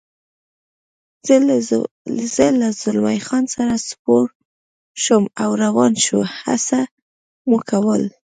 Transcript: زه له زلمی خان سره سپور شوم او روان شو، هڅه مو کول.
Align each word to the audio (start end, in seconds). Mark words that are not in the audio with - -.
زه 2.35 2.45
له 2.59 2.69
زلمی 2.83 3.19
خان 3.27 3.43
سره 3.55 3.75
سپور 3.87 4.25
شوم 5.03 5.23
او 5.43 5.49
روان 5.63 5.93
شو، 6.05 6.19
هڅه 6.43 6.79
مو 7.47 7.57
کول. 7.69 8.03